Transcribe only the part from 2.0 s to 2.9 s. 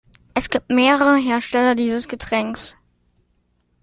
Getränks.